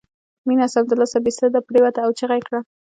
[0.47, 2.59] مينه سمدلاسه بې سده پرېوته او چيغه یې کړه